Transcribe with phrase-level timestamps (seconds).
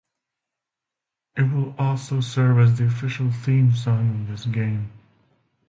[1.37, 4.91] It will also serve as the official theme song of this game.